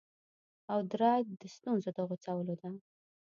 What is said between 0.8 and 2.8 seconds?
درایت د ستونزو د غوڅولو ده